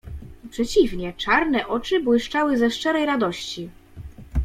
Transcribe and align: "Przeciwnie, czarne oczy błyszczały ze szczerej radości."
"Przeciwnie, 0.49 1.13
czarne 1.13 1.67
oczy 1.67 1.99
błyszczały 2.03 2.57
ze 2.57 2.71
szczerej 2.71 3.05
radości." 3.05 3.69